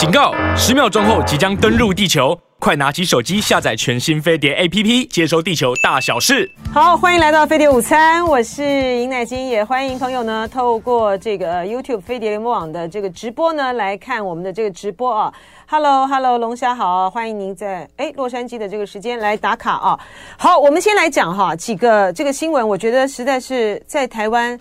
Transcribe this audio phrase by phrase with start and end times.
[0.00, 0.32] 警告！
[0.56, 6.50] 十秒钟后即将登陆地球，快拿起手机下载全新飞碟 APP，接收地球大小事。
[6.72, 15.30] 好，欢迎来到飞碟午餐，我是尹乃菁，也欢迎朋友呢透过这个 YouTube 飞碟联播网的这个直播呢来看我们的这个直播啊。
[15.68, 20.00] Hello，Hello，龙虾好，欢迎您在哎洛杉矶的这个时间来打卡啊。
[20.38, 24.58] 好，我们先来讲哈几个这个新闻，我觉得实在是在台湾。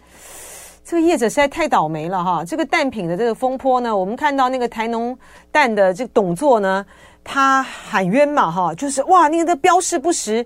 [0.89, 2.43] 这个业者实在太倒霉了哈！
[2.43, 5.15] 这个蛋品的这个风波呢，我们看到那个台农
[5.51, 6.83] 蛋的这个董座呢，
[7.23, 10.43] 他喊冤嘛哈，就是哇，那个标示不实，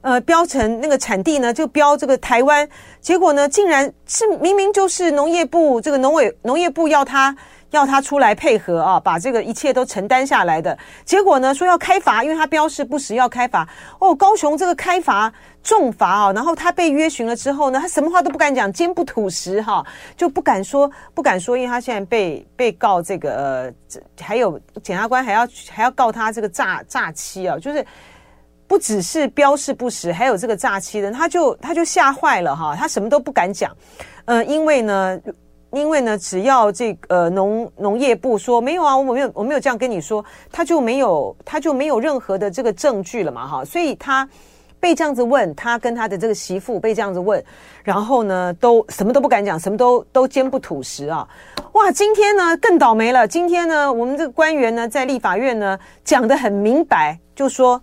[0.00, 2.66] 呃，标成那个产地呢就标这个台湾，
[3.02, 7.36] 结果呢，竟然是明明就是农业部这个农委农业部要他。
[7.74, 13.68] 要他出来配合啊，把这个一切都承担下来的结果呢，说要开罚，因为他标示不实要开罚。
[13.98, 19.84] 哦，高雄这个开罚重罚啊，然后他被约询了之后呢，他什么话都不敢讲，坚不吐实哈，
[20.16, 27.84] 就不敢说，不敢说，因为他现在被被告这个呃，还有检察官还要还要告他这个诈诈欺啊，就是
[28.66, 33.74] 不只是标示不实，还有这个诈欺的，他就他就吓坏了哈，他什么都不敢讲，
[34.26, 35.18] 呃，因为呢。
[35.74, 44.28] 因为呢，只要这个呃农农业部说没有啊，我没有我没有这样跟你说，他就没有他就没有任何的这个证据了嘛，哈，所以他
[44.78, 47.42] 被这样子问，他跟他的这个媳妇被这样子问，
[47.82, 51.26] 然后呢，都什么都不敢讲，什么都都坚不吐实啊，
[51.72, 57.80] 哇，今天呢更倒霉了，今天呢，我们这个官员呢在立法院呢讲得很明白，就说。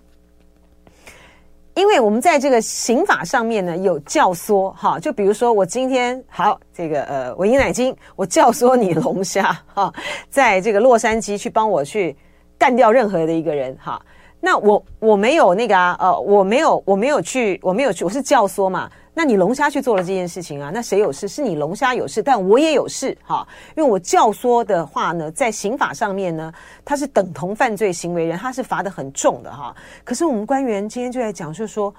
[1.82, 9.92] 因为我们在这个刑法上面呢有教唆哈，就比如说我今天好这个呃，我尹乃菁，我教唆你龙虾哈，
[10.30, 12.16] 在这个洛杉矶去帮我去
[12.56, 14.00] 干掉任何的一个人哈，
[14.40, 18.88] 那我我没有那个啊呃，我没有我没有去我没有去，我是教唆嘛。
[19.14, 20.72] 那你龙虾去做了这件事情啊？
[20.74, 21.28] 那谁有事？
[21.28, 23.46] 是你龙虾有事，但我也有事哈。
[23.76, 26.54] 因为我教唆的话呢，在刑法上面呢，
[26.86, 29.76] 它是等同犯罪行为人，他是罚的很重的哈。
[30.06, 31.94] 可是我们官员今天就在讲，就说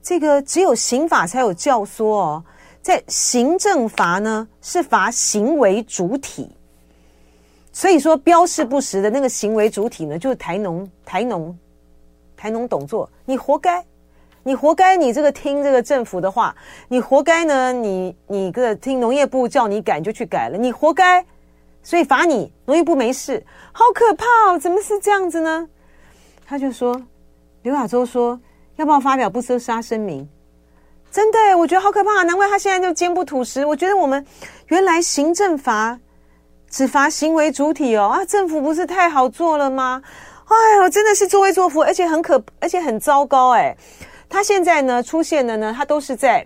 [0.00, 2.44] 这个只有刑法才有教唆哦，
[2.80, 6.48] 在行政罚呢是罚行为主体，
[7.72, 11.58] 所以说标示不实的那个行为主体呢，就是台农台农
[12.36, 13.84] 台农董座，你活该。
[14.44, 16.54] 你活该，你这个听这个政府的话，
[16.88, 17.72] 你活该呢。
[17.72, 21.24] 你你个听农业部叫你改就去改了，你活该，
[21.82, 22.52] 所以罚你。
[22.66, 24.58] 农业部没事，好可怕哦！
[24.58, 25.68] 怎么是这样子呢？
[26.46, 27.00] 他就说，
[27.62, 28.40] 刘亚洲说
[28.76, 30.28] 要不要发表不收杀声明？
[31.10, 33.64] 真的，我觉得好可怕，难怪他现在就坚不吐实。
[33.64, 34.26] 我觉得我们
[34.68, 36.00] 原来行政罚
[36.68, 40.02] 只罚行为主体哦啊，政府不是太好做了吗？
[40.46, 43.76] 哎呦，真的是作威作福，而且很可，而且很糟糕哎。
[44.32, 46.44] 他现在呢出现的呢，他都是在，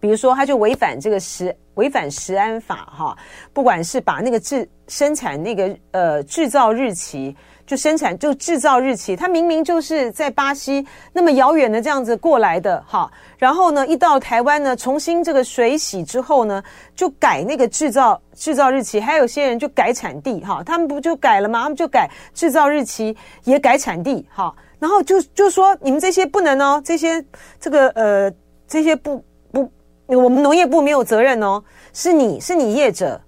[0.00, 3.16] 比如说，他就违反这个食违反食安法哈，
[3.52, 16.62] 不管是把那个制生产那个呃制造日期就生产就制造日期，他明明就是在巴西那么遥远的这样子过来的哈，然后呢一到台湾呢重新这个水洗之后呢
[16.96, 21.64] 就改那个制造制造日期，还有些人就改产地哈，他们不就改了吗？
[21.64, 24.54] 他们就改制造日期也改产地哈。
[24.78, 27.24] 然后就就说你们这些不能哦，这些
[27.58, 28.32] 这个呃
[28.66, 29.70] 这些不不，
[30.06, 31.62] 我们农业部没有责任哦，
[31.92, 33.20] 是你是你业者，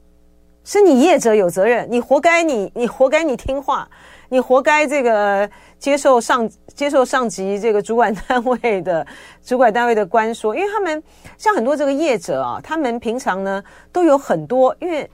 [0.64, 3.88] 是你业者有责任，你活该你你活该你听话，
[4.28, 9.06] 你活该这个接受上接受上级这个主管单位的
[9.44, 11.02] 主管单位的官说，因为他们
[11.36, 15.10] 像很多这个业者啊，他们平常呢都有很多因为。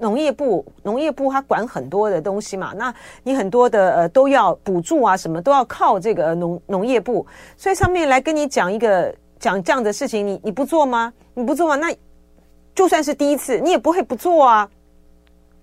[0.00, 7.26] 农业部，农业部它管很多的东西嘛，那你很多的呃都要补助啊，什么都要靠这个农农业部，
[7.56, 11.12] 所以上面来跟你讲一个讲这样的事情，你你不做吗？
[11.34, 11.76] 你不做吗？
[11.76, 11.94] 那
[12.74, 14.68] 就算是第一次，你也不会不做啊！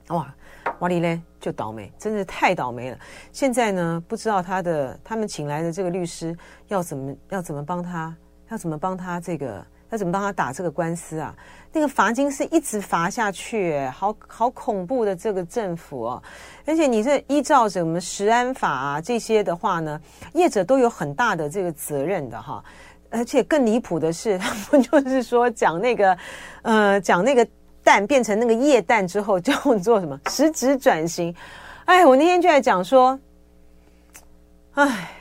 [0.10, 0.34] 哇，
[0.80, 2.98] 瓦里嘞就倒霉，真的太倒霉了。
[3.32, 6.36] 现在呢，不知道他的他们请来的这个律师
[6.70, 8.16] 要怎么要怎么帮他，
[8.50, 9.64] 要怎么帮他这个。
[9.94, 11.36] 那怎么帮他打这个官司啊？
[11.72, 16.24] 那个罚金是一直罚下去，好好恐怖的这个政府哦！
[16.66, 20.02] 而且你这依照什么食安法啊这些的话呢，
[20.34, 22.64] 业者都有很大的这个责任的哈。
[23.12, 26.17] 而且更离谱的是， 他们就是说讲那个
[26.64, 27.47] 呃讲那个
[27.84, 31.35] 蛋变成那个液蛋之后，叫做什么实质转型？
[31.85, 33.20] 哎，我那天就在讲说，
[34.73, 35.20] 哎。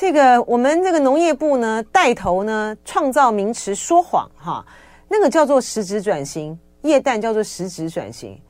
[0.00, 4.64] 这个我们这个农业部呢带头呢创造名词说谎哈，
[5.08, 8.40] 那个叫做实质转型，液氮叫做实质转型。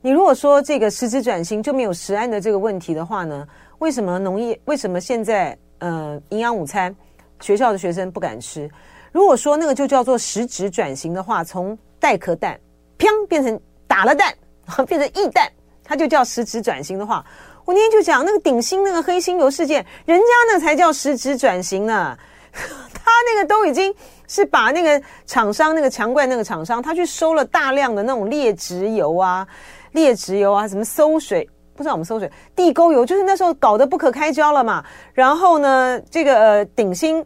[0.00, 3.46] 你如果说这个实质转型就没有食安的这个问题的话呢，
[3.78, 6.92] 为什么农业为什么现在呃营养午餐
[7.38, 8.68] 学校的学生不敢吃？
[9.12, 12.58] 如果说那个就叫做实质转型的话，从带壳蛋
[12.98, 14.34] 砰变成打了蛋，
[14.88, 15.48] 变成液蛋，
[15.84, 17.24] 它就叫实质转型的话，
[17.66, 22.16] 我那天就讲那个鼎新那个黑心油事件，人家那才叫实质转型呢。
[22.56, 23.94] 他那个都已经
[24.26, 29.46] 是把那个厂商那个强冠那个厂商，他去收了大量的那种劣质油啊、
[29.92, 34.82] 劣质油啊，什么馊水不知道我们馊水地沟油，就是那时候搞得不可开交了嘛。
[35.12, 37.22] 然后呢，这个呃鼎新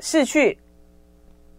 [0.00, 0.58] 是去。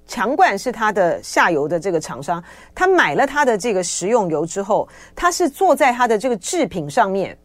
[0.07, 2.43] 强冠是他的下游的这个厂商，
[2.75, 7.35] 他买了他的这个食用油之后，他是做在他的这个制品上面，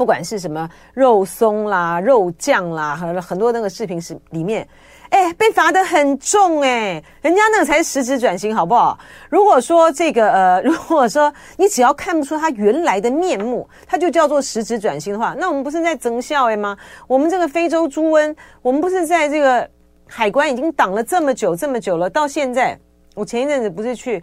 [0.00, 4.66] 不管是什么肉松啦、肉酱啦，很很多那个视频是里面，
[5.10, 8.98] 哎，被罚得很重哎，人家那个才实质转型，好不好？
[9.28, 16.74] 如果说这个呃，如果说你只要看不出他原来的面目，它就叫做实质转型的话，那我们不是在增效哎吗？
[17.06, 19.68] 我们这个非洲猪瘟，我们不是在这个。
[20.12, 22.76] 海关已经挡了这么久这么久了，到现在，
[23.14, 24.20] 我前一阵子不是去，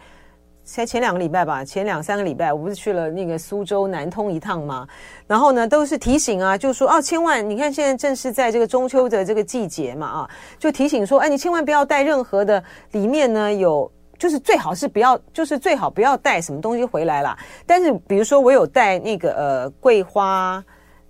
[0.67, 4.85] 才前两个礼拜吧，前两三个礼拜，我不是去了那个苏州南通一趟吗？
[5.25, 10.29] 然后呢，都是提醒啊，就说哦，千万，你看现在正是在这个中秋的这个季节嘛，啊，
[10.59, 12.61] 就提醒说，哎，你千万不要带任何的，
[12.91, 17.37] 里面呢有，就是最好是不要，就是最好不要带什么东西回来啦。
[17.65, 20.61] 但是比如说我有带那个呃桂花。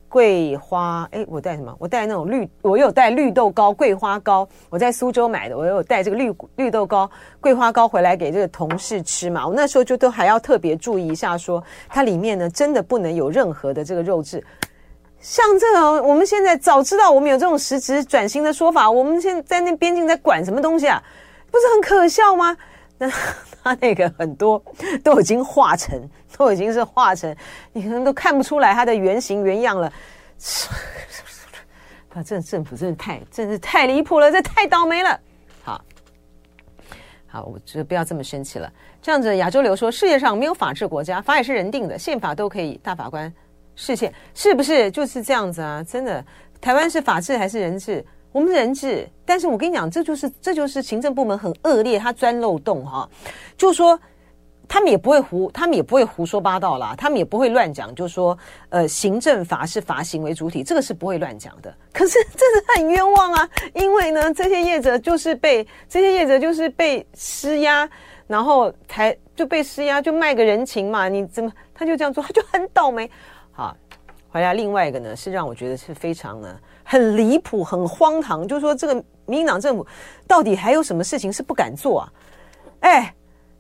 [0.10, 1.76] 桂花，哎，我带什么？
[1.80, 4.48] 我带那种绿，我有带绿豆糕、桂花糕。
[4.70, 7.10] 我在苏州买的，我有带这个绿绿豆糕、
[7.42, 9.48] 桂花糕回来给这个同事吃嘛。
[9.48, 14.44] 我那时候就都还要特别注意一下说，说它里面呢真的不能有任何的这个肉质。
[15.20, 21.02] 像这种，我们现在早知道我们有这种实质转型的说法，我们现在在那边境在管什么东西啊？
[21.52, 22.56] 不是很可笑吗？
[23.00, 23.10] 那
[23.64, 24.62] 他那个很多
[25.04, 27.36] 都已经化成， 都已经是化成，
[27.72, 29.94] 你可能都看不出来它的原型原样了。
[32.14, 35.20] 啊，这政府真的太，真是太离谱了，这太倒霉了。
[35.62, 35.80] 好，
[37.28, 38.72] 好，我觉得不要这么生气了。
[39.00, 43.32] 这样子，亚洲流说，世界上没有法治国家，法也是人定的，宪法都可以大法官
[43.76, 44.90] 释宪，是不是？
[44.90, 46.26] 就是这样子啊，真的。
[46.60, 48.04] 台湾是法治还是人治？
[48.38, 53.10] 我们人质，但是我跟你讲，这就是这就是行政部门很恶劣，他钻漏洞哈、
[53.58, 54.00] 就说
[54.68, 57.96] 他们也不会胡，他们也不会胡说八道啦，他们也不会乱讲。
[57.96, 58.38] 就说
[58.70, 61.76] 呃，行政法是罚行为主体，这个是不会乱讲的。
[61.92, 67.90] 可是这是很冤枉啊，因为呢，这些业者就是被这些业者就是被施压，
[68.28, 71.10] 然后才就被施压，就卖个人情嘛。
[71.10, 73.10] 你怎么他就这样做，他就很倒霉。
[73.52, 73.76] 好，
[74.30, 76.56] 回来另外一个呢，是让我觉得是非常呢。
[76.90, 78.96] 很离谱，很荒唐，就是说这个
[79.26, 79.86] 民进党政府
[80.26, 82.14] 到底还有什么事情是不敢做啊？
[82.80, 83.14] 哎，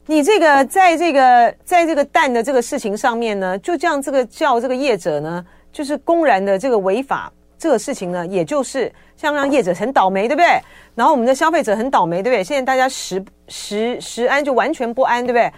[0.05, 10.47] 你这个在这个在这个蛋的这个事情上面呢，就这样这个叫这个业者呢，就是公然的这个违法这个事情呢，也就是像让业者很倒霉，对不对？
[10.95, 12.41] 然后我们的消费者很倒霉，对不对？
[12.41, 15.51] 现在大家食食食安就完全不安，对不对？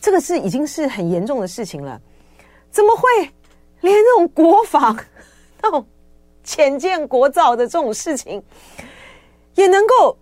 [0.00, 2.00] 这个是已经是很严重的事情了，
[2.72, 3.08] 怎么会
[3.80, 4.98] 连那种国防
[5.62, 5.86] 那种？
[6.44, 8.40] 浅舰国造的这种事情，
[9.54, 10.16] 也能够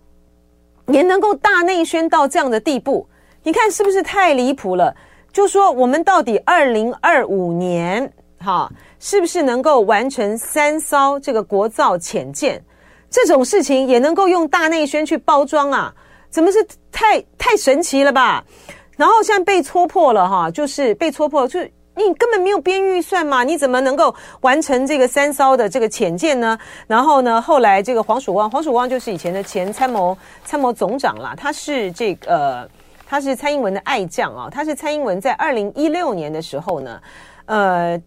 [0.87, 3.05] 也能够大内宣到这样的地步，
[3.43, 4.95] 你看是不是太离谱了？
[5.31, 12.63] 就说我们到底二零二五年哈，是不是能够完成三艘这个国造潜舰？
[13.09, 15.93] 这种事情也能够用大内宣去包装啊？
[16.29, 18.43] 怎么是太太神奇了吧？
[18.95, 21.71] 然后现在被戳破了哈，就是被戳破，就是。
[21.95, 23.43] 你根本没有编预算嘛？
[23.43, 26.57] 你怎么能够完成这个三艘的这个潜舰呢？
[26.87, 32.67] 然后呢，后来这个黄曙光，黄曙光就是以前的前参谋参谋总长啦，他是这个、
[33.05, 36.99] 他是蔡英文的爱将啊，他是蔡英文在二零一六年的时候呢，
[37.45, 38.01] 呃，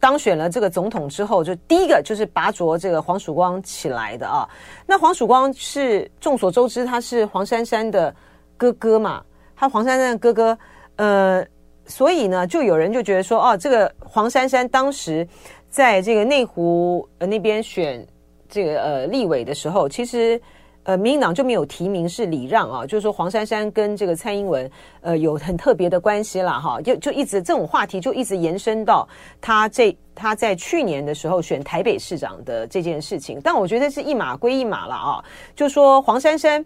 [0.00, 4.48] 当选了这个总统之后，就第一个就是拔擢这个黄曙光起来的啊。
[4.84, 8.12] 那黄曙光是众所周知，他是黄珊珊的
[8.56, 9.22] 哥哥嘛，
[9.54, 10.58] 他黄珊珊的哥哥，
[10.96, 11.46] 呃。
[11.88, 15.26] 所以呢，就有人就觉得说，哦，这个黄珊珊当时
[15.70, 18.06] 在这个内湖呃那边选
[18.46, 20.38] 这个呃立委的时候，其实
[20.82, 29.08] 呃民进党就没有提名是礼让啊，就是说黄珊珊跟这个蔡英文呃有很特别的关系了哈，就就一直这种话题就一直延伸到
[29.40, 35.24] 他这他在去年的时候选台北市长的这件事情，但我觉得是一码归一码了啊，
[35.56, 36.62] 就说黄珊珊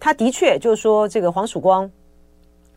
[0.00, 1.88] 他的确就是说这个黄曙光。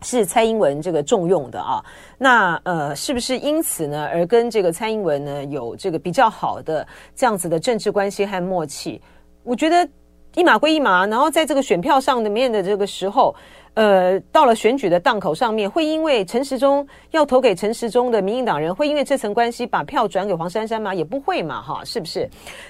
[0.03, 1.83] 是蔡英文这个重用的啊，
[2.17, 6.85] 那呃，是不是因此呢，而跟这个蔡英文呢有这个比较好的
[7.15, 9.01] 这样子的政治关系和默契？
[9.43, 9.87] 我觉得
[10.35, 13.35] 一码归一码，然后在这个选票上的面的这个时候，
[13.73, 20.93] 呃，到了选举的档口上面，会因为陈时中要投给陈时中的民进党人，会因为这层关系把票转给黄珊珊吗？
[20.93, 22.29] 也不会嘛，哈，是不是？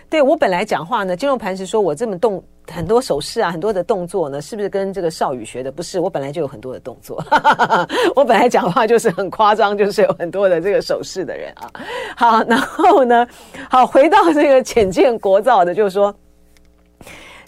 [0.09, 2.41] 对，我本来讲话呢，金融磐石说我这么动。
[2.71, 5.71] 很多手势啊，很多的动作呢，是不是跟这个少宇学的？
[5.71, 7.23] 不是，我本来就有很多的动作，
[8.15, 11.71] 我本来讲话就是很夸张，就是有很多的这个手势的人啊。
[12.15, 13.25] 好，然后呢，
[13.69, 16.13] 好，回到这个浅见国造的，就是说，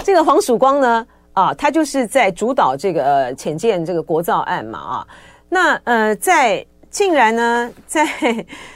[0.04, 5.08] 这个黄曙光呢，啊，他就是在主导这个呃潜舰这个国造案嘛，啊，
[5.50, 8.06] 那呃，在竟然呢， 在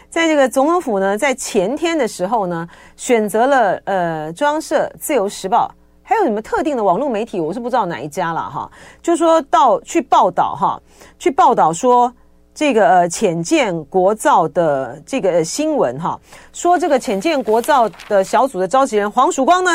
[0.09, 5.73] 在这个总统府呢，在前天的时候呢，选择了呃中央社、自由时报。
[6.13, 8.71] 还有什么特定的网络媒体，我是不知道哪一家了哈。
[9.01, 10.79] 就说到去报道哈，
[11.17, 12.13] 去报道说
[12.53, 16.19] 这个呃潜舰国造的这个新闻哈，
[16.51, 19.71] 说这个浅见国造的小组的召集人黄曙光呢，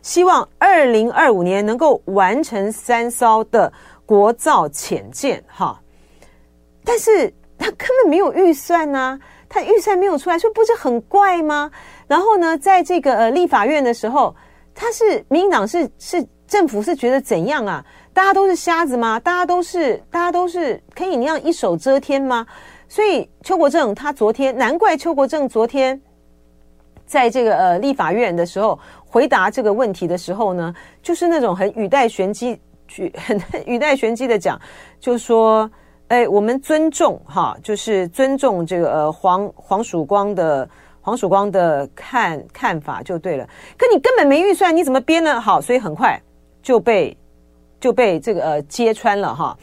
[0.00, 3.70] 希望二零二五年能够完成三艘的
[4.06, 5.78] 国造浅见哈，
[6.86, 11.70] 但是他根本没有预算呐、他预算没有出来，说不是很怪吗？
[12.06, 14.34] 然后呢，在这个立法院的时候。
[14.74, 17.84] 他是民进党是是政府是觉得怎样啊？
[18.12, 19.18] 大家都是瞎子吗？
[19.20, 22.46] 大家都是大家都是可以那样一手遮天吗？
[22.88, 25.98] 所以邱国正他昨天，难怪邱国正昨天
[27.06, 32.60] 在这个呃立法院的时候回答这个问题的时候呢，就是那种很语带玄机，
[33.14, 34.60] 很 语带玄机的讲，
[35.00, 35.70] 就说，
[36.08, 40.68] 哎，我们尊重哈，就是尊重这个呃黄黄曙光的。
[41.02, 43.44] 黄曙光的看看法就对了，
[43.76, 45.40] 可你根本没预算，你怎么编呢？
[45.40, 46.18] 好，所以很快
[46.62, 47.16] 就被
[47.80, 49.58] 就被这个呃揭穿了哈。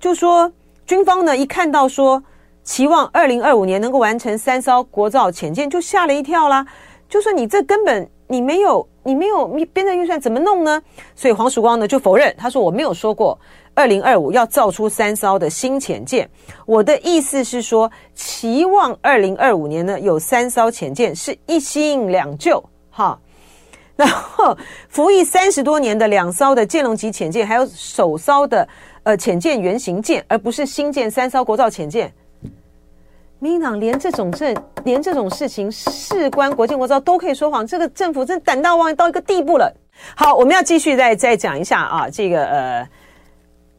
[0.00, 0.50] 就说
[0.86, 2.22] 军方呢一看到说
[2.62, 6.66] 期望二零二五年能够完成三艘国造潜舰，就吓了一跳啦。
[7.08, 10.82] 就说你这根本你没有你没有编的预算，怎么弄呢？
[11.14, 13.38] 所以黄曙光呢就否认，他说我没有说过。
[13.78, 16.28] 二零二五要造出三艘的新潜舰，
[16.66, 23.16] 我的意思是说，期望二零二五年呢有三艘潜舰是一新两旧哈，
[23.94, 24.58] 然后
[24.88, 28.66] 服役三十多年的两艘的剑龙级潜舰，还有首艘的
[29.04, 32.12] 呃潜舰原型舰，而不是新建三艘国造潜舰。
[33.38, 39.72] 民进党连这种这连这种事情事关国舰国造都可以说谎，这个政府真胆大妄到一个地步了。
[40.16, 42.88] 好，我们要继续再再讲一下啊，这个呃。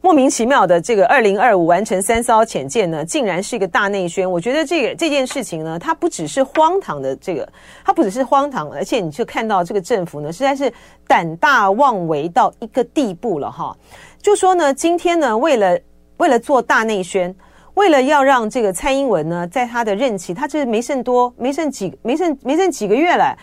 [0.02, 4.28] 莫名其妙的这个二零二五完成三艘潜舰呢，竟然是一个大内宣。
[4.28, 7.46] 我觉得这个这件事情呢，它不只是荒唐的这个，
[7.84, 10.72] 它不只是荒唐，而且你就看到这个政府呢，实在是
[11.06, 13.76] 胆大妄为到一个地步了哈。
[14.22, 15.78] 就说呢，今天呢，为了
[16.16, 17.34] 为了做大内宣，
[17.74, 23.36] 为了要让这个蔡英文呢，在他的任期，他这没剩多，没剩几，没剩没剩几个月了。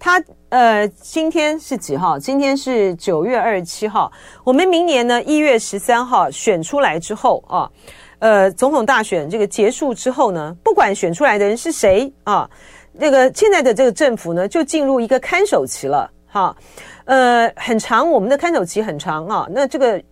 [0.00, 2.18] 他呃，今天是几号？
[2.18, 4.10] 今天是九月二十七号。
[4.42, 7.70] 我们明年呢，一月十三号选出来之后啊，
[8.18, 12.48] 呃，总统大选这个结束之后呢，不管选出来的人是谁啊，
[12.94, 16.10] 那个现在的这个政府呢，就进入一个看守期了。
[16.26, 16.56] 哈，
[17.04, 19.46] 呃，很长，我们的看守期很长啊。
[19.50, 20.02] 那这个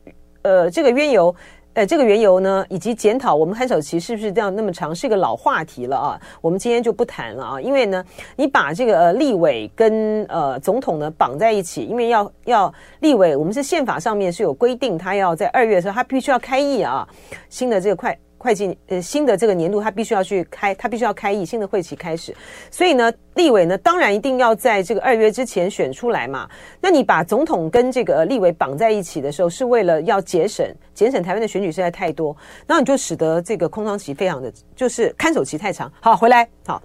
[0.43, 1.35] 呃，这个缘由。
[1.79, 6.21] 呃，这个缘由呢，以及检讨我们看守期是不是这样那么长，是一个老话题了啊。
[6.41, 8.05] 我们今天就不谈了啊，因为呢，
[8.35, 17.07] 你把这个呃立委跟呃总统呢绑在一起，因为要要立委，我们是宪法上面是有规定，他要在二月的时候他必须要开议啊，
[17.49, 18.19] 新的这个快。
[18.39, 22.33] 会计呃，新的这个年度他必须要去开，他必须要开议，新的会期开始，
[22.71, 26.49] 所以呢，立委呢当然一定要在这个二月之前选出来嘛。
[26.81, 30.65] 那你把总统跟这个立委绑在一起的时候，是为了要节省
[30.95, 35.93] 节省台湾的选举实在太多，然后你就使得这个空窗期非常的就是看守期太长。
[36.01, 36.81] 好，回来好，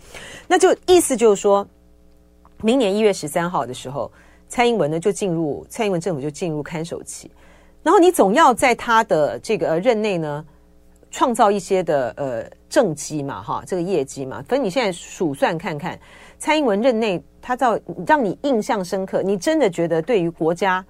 [0.47, 1.67] 那就意思就是说，
[2.61, 4.11] 明年一月十三号的时候，
[4.49, 7.29] 蔡英文呢就进入蔡英文政府就进入看守期，
[7.83, 10.43] 然后你总要在他的这个任内呢。
[11.13, 15.97] 创造一些的呃政绩嘛，哈，这个业绩嘛，可是你现在数算看看，
[16.39, 20.83] 蔡英文任内他造让你印象深刻，你真的觉得对于国家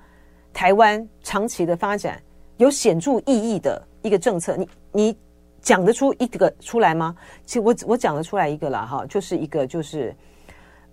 [0.54, 2.24] 台湾长期的发展
[2.56, 5.18] 有显著意义的一个政策，你你
[5.62, 7.14] 讲得出一个出来吗？
[7.46, 10.16] 其实我我讲得出来一个了哈，就是一个就是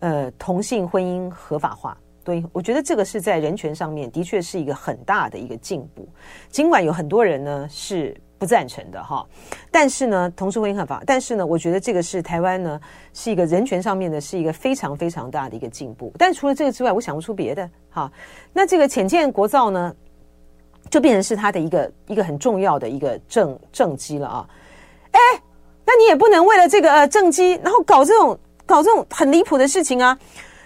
[0.01, 6.09] 呃同性婚姻合法化，对，我觉得这个是在人权上面的确是一个很大的一个进步，
[6.49, 8.21] 尽管有很多人呢是。
[8.41, 9.23] 不赞成的哈，
[9.71, 12.81] 但是呢，同时婚姻合法，但是呢，我觉得这个是台湾呢
[13.13, 16.11] 是一个人权上面的是一个非常非常大的一个进步。
[16.17, 18.11] 但除了这个之外，我想不出别的哈。
[18.55, 19.95] 那这个浅见国造呢，
[20.89, 24.49] 就变成是他的一个一个很重要的一个政政绩了啊。
[25.11, 25.21] 哎，
[25.85, 30.19] 那你也不能为了这个呃政绩，然后搞这种搞这种很离谱的事情啊。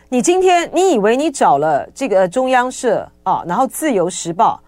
[0.08, 4.60] 你今天你以为你找了这个中央社啊，然后自由时报。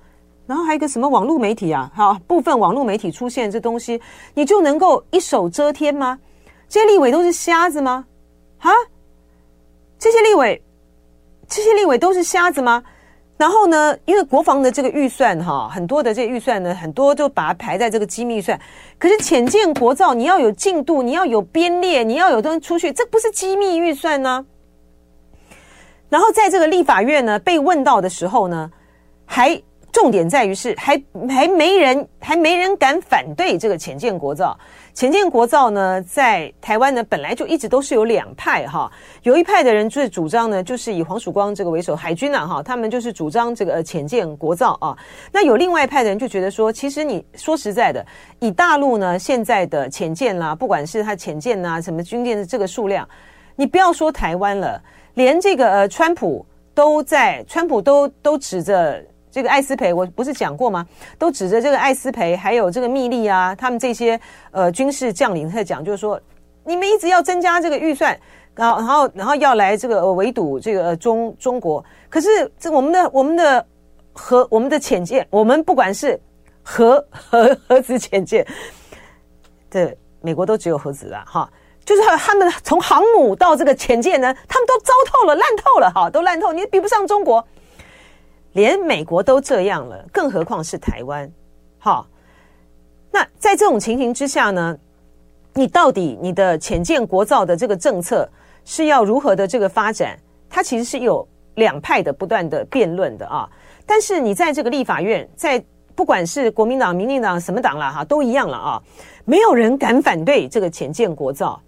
[0.46, 1.90] 然后还有一个什么网络媒体啊？
[1.94, 4.00] 好，部分网络媒体出现这东西，
[4.34, 6.18] 你就能够一手遮天吗？
[6.68, 8.04] 这些立委都是瞎子吗？
[8.58, 8.70] 啊？
[9.98, 10.62] 这些立委，
[11.48, 12.82] 这些立委都是瞎子吗？
[13.38, 18.58] 然后呢，因为国防的这个预算哈，很多的这预算呢，很多就把它排在这个机密预算。
[18.98, 24.46] 可是浅见国造，你要有进度，你要有编列，你要有东西出去，这不是机密预算呢？
[26.08, 28.70] 然后在这个立法院呢被问到的时候呢，
[29.24, 29.60] 还
[29.96, 34.54] 重点在于是还还没人还没人敢反对这个潜舰国造。
[34.92, 44.94] 潜舰国造呢，在台湾呢本来就一直都是有两派哈，有一派的人就是主张呢，就是以黄曙光这个为首海军啊哈，他们就是主张这个潜舰国造啊。
[45.32, 48.04] 那有另外一派的人就觉得说，其实你说实在的，
[48.38, 53.08] 以大陆呢现在的浅舰啦，不管是它潜舰呐什么军舰的这个数量，
[53.54, 54.78] 你不要说台湾了，
[55.14, 59.02] 连这个呃川普都在，川普都都指着。
[59.36, 60.86] 这个艾斯培，我不是讲过吗？
[61.18, 64.18] 都指着这个艾斯培，还有这个密利啊，他们这些
[64.50, 66.18] 呃军事将领在讲，就是说
[66.64, 68.18] 你们一直要增加这个预算，
[68.54, 71.84] 然后然后然后要来这个围堵这个中中国。
[72.08, 73.66] 可是这我们的我们的
[74.14, 76.18] 核我们的潜舰，我们不管是
[76.62, 78.46] 核核核子潜舰，
[79.68, 81.46] 对美国都只有核子了哈，
[81.84, 87.46] 就是他们从航母到这个潜舰呢，他们都糟透了、烂透了哈，都烂透，你比不上中国。
[88.56, 91.30] 连美国都这样了，更何况是台湾？
[91.78, 92.08] 好，
[93.10, 94.74] 那在这种情形之下呢，
[95.52, 98.26] 你到底你的潜舰国造的这个政策
[98.64, 100.18] 是要如何的这个发展？
[100.48, 103.46] 它其实是有两派的不断的辩论的啊。
[103.84, 105.62] 但是你在这个立法院，在
[105.94, 108.82] 不管是国民党、民进党什么党啦哈，都一样了啊，
[109.26, 111.60] 没有人敢反对这个潜舰国造。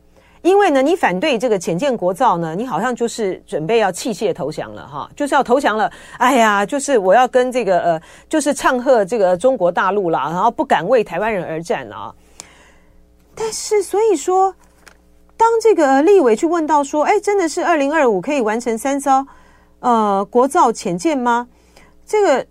[0.43, 5.91] 因为呢，你反对这个潜舰国造呢，你好像就是准备要弃械投降了哈，就是要投降了。
[6.17, 12.15] 哎呀，就是我要跟这个呃，就是唱和这个中国大陆啦，然后不敢为台湾人而战啊。
[13.35, 14.55] 但是所以说，
[15.37, 19.27] 当这个立委去问到说，哎，真的是二零二五可以完成三艘
[19.81, 21.49] 呃国造潜舰吗？
[22.07, 22.47] 这个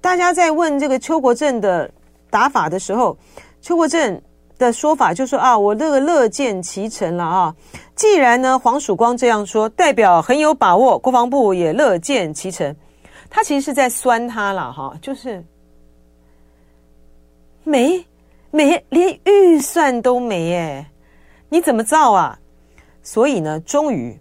[0.00, 1.90] 大家在问这个邱国正的
[2.30, 3.16] 打法的时候，
[3.60, 4.20] 邱国正。
[4.58, 7.54] 的说法就是说啊，我这个乐见其成了啊。
[7.94, 12.74] 既然呢，黄曙光这样说，代表很有把握，国防部也乐见其成。
[13.28, 15.44] 他其实是在酸他了哈，就是
[17.64, 18.04] 没
[18.50, 20.90] 没连预算都没哎，
[21.48, 22.38] 你怎么造啊？
[23.02, 24.18] 所以呢，终于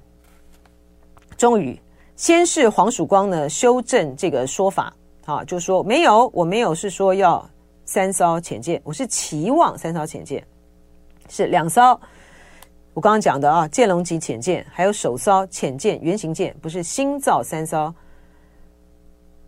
[1.38, 1.80] 终于，
[2.16, 4.94] 先是黄曙光呢修正这个说法
[5.26, 7.48] 啊，就说没有，我没有是说要。
[7.86, 10.44] 三艘潜舰，我是期望三艘潜舰
[11.30, 12.00] 是两艘。
[12.96, 17.94] 我刚刚讲的啊，剑龙级潜舰，还有首艘潜舰原型舰，不是新造三艘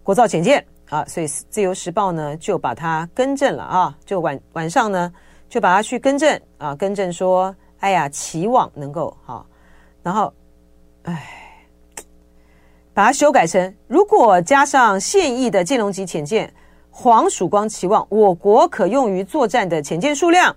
[0.04, 1.04] 国造潜舰啊。
[1.06, 5.12] 所以《自由时报》呢就把它更正了啊，就晚晚上呢
[5.50, 9.48] 就把它去更正啊，更正说，哎呀，期望能够好，
[10.04, 10.32] 然后
[11.04, 11.66] 哎，
[12.94, 16.54] 把它修改成如果加上现役的剑龙级潜舰。
[17.00, 20.56] 黄曙光期望我国可用于作战的潜舰数量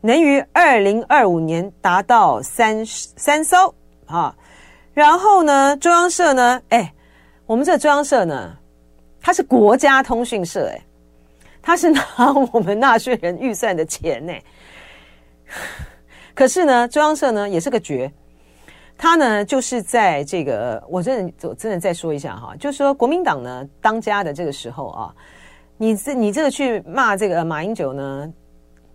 [0.00, 3.74] 能于二零二五年达到三三艘
[4.06, 4.32] 啊，
[4.94, 6.94] 然后呢，中央社呢，哎，
[7.44, 8.56] 我们这中央社呢，
[9.20, 10.80] 它是国家通讯社，哎，
[11.60, 12.04] 它是拿
[12.52, 14.32] 我们纳税人预算的钱呢。
[16.36, 18.08] 可是呢，中央社呢也是个绝，
[18.96, 25.12] 他呢就是在这个，我真的我真的再说一下哈，就是说国民党呢当家的这个时候啊。
[25.82, 28.30] 你这你这个去骂这个马英九呢，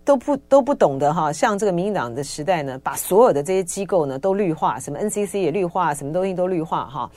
[0.04, 7.10] 都不都不懂得哈，像这个民进党的时代呢，把所有的这些机构呢都绿化，什么 NCC 也绿化，什么东西都绿化哈。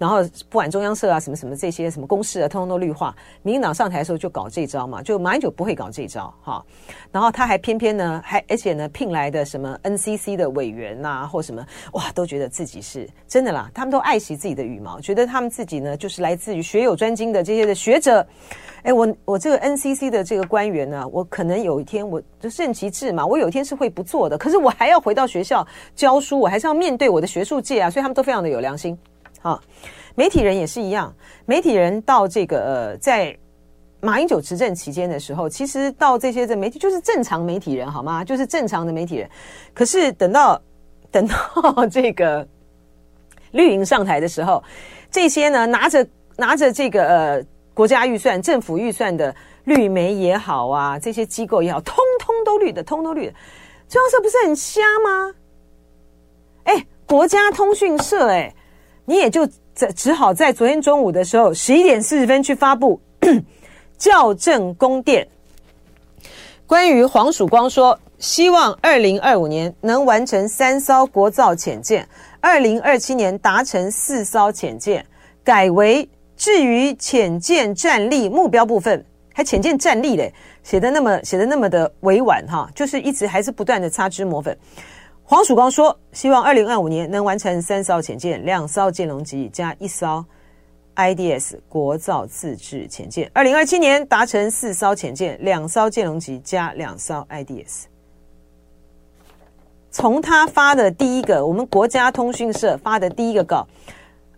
[0.00, 3.14] 然后不管中央社啊，什么什么这些什么公事啊，通通都绿化。
[3.42, 6.64] 民进党上台的时候就搞这招嘛，就马英九不会搞这招哈。
[7.12, 13.70] 然后他还偏偏呢，还而且呢聘来的什么 NCC 的委员呐、啊，或什么哇，都觉得自己是真的啦。
[13.74, 18.26] 他们都爱惜自己的羽毛，觉得他们自己呢就是来自于学有专精的这些的学者。
[18.82, 24.38] 哎，我我这个 NCC 的这个官员呢，我可能有一天我就顺其自嘛，我有一天是会不做的。
[24.38, 28.98] 可是我还要回到学校教书，我还是要面对我的学术界啊，所以他们都非常的有良心。
[29.40, 29.60] 好，
[30.14, 31.14] 媒体人也是一样，
[31.46, 33.36] 媒体人到这个呃，在
[34.00, 38.24] 马英九执政期间的时候，其实到这些的媒体就是正常媒体人，好吗？
[38.24, 39.28] 就是正常的媒体人。
[39.74, 40.60] 可是等到
[41.10, 42.46] 等到这个
[43.52, 44.62] 绿营上台的时候，
[45.10, 47.44] 这些呢拿着拿着这个呃。
[47.72, 53.32] 国家预算、政府预算的绿媒也好啊，这些机构也好，通通都绿的，通通绿的。
[53.88, 55.34] 中央社不是很瞎吗？
[56.64, 58.52] 哎，国家通讯社，哎，
[59.10, 59.44] 你也就
[59.74, 63.00] 只只好在昨天中午的时候十一点四十分去发布
[63.98, 65.26] 校正供电，
[66.64, 72.08] 关于黄曙光说，希望二零二五年能完成三艘国造潜舰，
[72.40, 75.04] 二零二七年达成四艘潜舰，
[75.42, 76.08] 改为。
[76.36, 84.56] 至于潜舰战力目标部分，还潜舰战力嘞，写的那么写的那么的委婉哈，就是一直还是不断的擦脂抹粉。
[85.30, 90.24] 黄曙光说，希望二零二五年能完成三艘潜舰、两艘舰龙级加一艘
[90.96, 97.84] IDS 国造自制潜舰；二零二七年达成四艘潜舰、两艘舰龙级加两艘 IDS。
[99.92, 103.64] 从他发的第一个，我们国家通讯社发的第一个稿。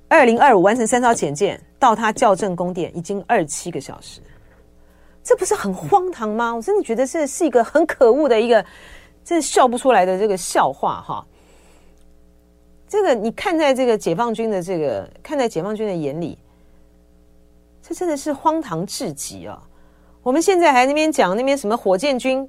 [0.09, 4.21] 二零二五完成三艘潜舰，到他校正供电已经二七个小时，
[5.25, 6.55] 这不是很荒唐吗？
[6.55, 8.63] 我真的觉得这是一个很可恶的一个，
[9.25, 11.27] 这笑不出来的这个笑话哈。
[12.89, 16.39] 这个你看在这个解放军的这个看在解放军的眼里，
[17.83, 19.63] 这真的是荒唐至极啊！
[20.23, 22.49] 我们现在还那边讲那边什么火箭军，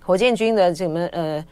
[0.00, 1.44] 火箭军的什么呃。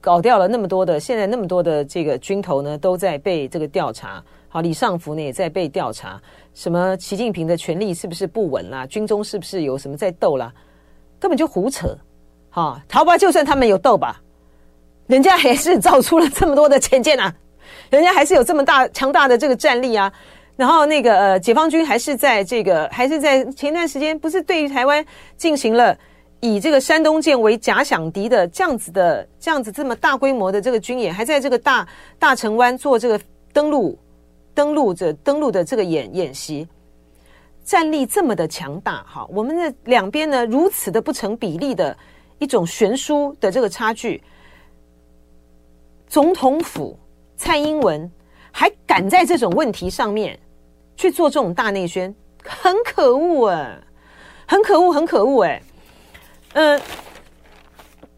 [0.00, 4.22] 搞掉了那么多的，现在那么多的这个军头呢，都在被这个调查。
[4.48, 6.22] 好，李尚福呢也在被调查。
[6.54, 8.86] 什么习近平的权力是不是不稳啦？
[8.86, 10.54] 军中是不是有什么在斗啦？
[11.18, 11.98] 根本就胡扯。
[12.58, 14.20] 好，好吧，就算他们有斗吧，
[15.06, 17.32] 人家还是造出了这么多的潜舰啊，
[17.88, 20.12] 人家还是有这么大强大的这个战力啊。
[20.56, 25.04] 然后那个呃，解放军还是在这个还是在前段时间，不是对于台湾
[25.36, 25.96] 进行了。
[26.40, 31.86] 以这个山东舰为假想敌的这样子的这样子这么大规模的这个军演，还在这个大
[32.18, 33.20] 大陈湾做这个
[33.52, 33.96] 登陆
[34.54, 36.66] 登陆着登陆的这个演演习，
[37.64, 41.96] 战力这么的强大哈，我们的两边呢如此的不成比例的
[42.38, 44.22] 一种悬殊的这个差距，
[46.06, 46.98] 总统府
[47.36, 48.10] 蔡英文
[48.50, 50.38] 还敢在这种问题上面
[50.96, 53.78] 去做这种大内宣，很可恶啊，
[54.46, 55.62] 很可恶，很可恶哎。
[56.54, 56.80] 嗯，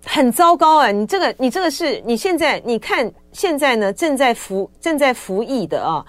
[0.07, 0.91] 很糟糕啊！
[0.91, 6.07] 你这个，你这个是你现在你看现在呢，正在服正在服役的啊，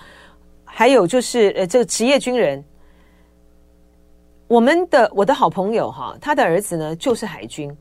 [0.63, 2.63] 还有就是呃，这个职业军人，
[4.47, 7.75] 我们的我的好朋友哈，他的儿子呢就是海军，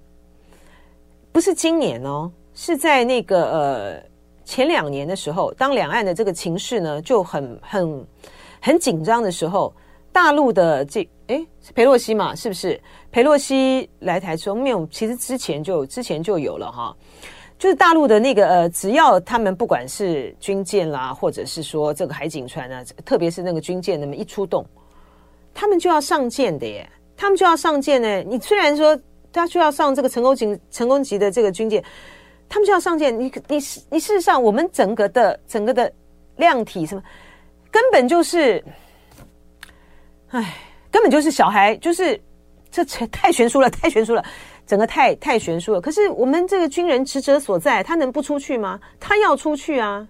[1.32, 4.02] 不是今年哦，是在那个呃
[4.44, 8.06] 前两年的时候，当两岸的这个情势呢就很很
[8.60, 9.72] 很紧张的时候，
[10.12, 12.80] 大陆的这诶是裴洛西嘛，是不是？
[13.12, 16.96] 佩洛西来台说没有，其实之前就之前就有了哈，
[17.58, 24.66] 就是大陆的那个呃，只要他们不管是军舰啦，或者是说这个海警船啊，特别是那个军舰那么一出动，
[25.54, 28.22] 他们就要上舰的耶，他们就要上舰呢。
[28.22, 28.98] 你虽然说
[29.32, 31.84] 他就要上这个成功级成功级的这个军舰，
[32.48, 33.18] 他们就要上舰。
[33.18, 33.56] 你你
[33.90, 35.92] 你事实上，我们整个的整个的
[36.36, 37.02] 量体什么，
[37.70, 38.64] 根本就是，
[40.30, 40.54] 哎，
[40.90, 42.20] 根本就是小孩，就是。
[42.72, 44.24] 这太悬殊了，太悬殊了，
[44.64, 45.80] 整个太太悬殊了。
[45.80, 48.78] 可是我们这个军人职责所在，他能不出去吗？
[49.00, 50.06] 他要出去啊。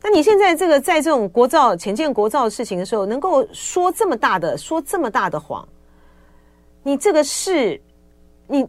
[0.00, 5.68] 那你现在这个在这种国造潜舰国造的事情的时候，能够说这么大的说这么大的谎，
[6.82, 7.80] 你这个是，
[8.46, 8.66] 你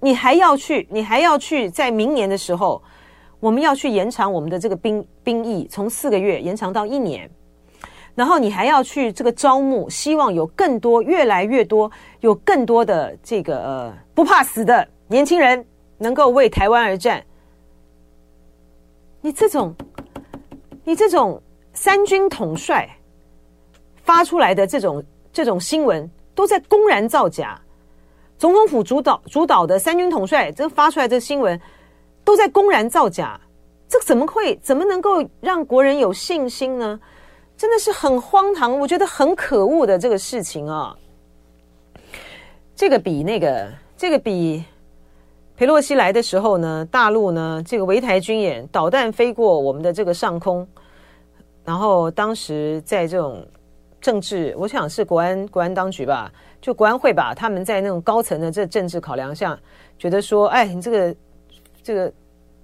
[0.00, 2.82] 你还要去，你还要去，在明年的时候，
[3.40, 7.30] 我们要去延长我们的这个兵兵役，从四个月延长到一年。
[8.14, 11.90] 然后你还要去这个招募，希望有更多、越来越多、
[12.20, 15.64] 有更多的这个呃不怕死的年轻人
[15.96, 17.24] 能够为台湾而战。
[19.22, 19.74] 你这种，
[20.84, 21.40] 你这种
[21.72, 22.86] 三军统帅
[24.02, 27.60] 发出来的这种这种新闻，都在公然造假。
[28.38, 31.60] 总统府主导主导的三军统帅这发出来的新闻，
[32.24, 33.40] 都在公然造假。
[33.88, 34.56] 这怎么会？
[34.62, 36.98] 怎么能够让国人有信心呢？
[37.56, 40.96] 真的是很荒唐，我觉得很可恶的这个事情啊。
[42.74, 44.64] 这个比那个，这个比
[45.56, 50.66] 裴洛西来的时候呢，大陆呢这个围台军演，导弹飞过我们的这个上空，
[51.64, 53.46] 然后当时在这种
[54.02, 59.58] 政治，我想是国安国安当局吧，就国安会吧，他们在那种高层的这政治考量下，
[59.98, 61.16] 觉得说，哎，你这个
[61.82, 62.12] 这个